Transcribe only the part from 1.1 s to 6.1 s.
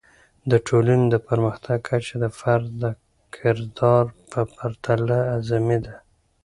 د پرمختګ کچه د فرد د کردار په پرتله اعظمي ده.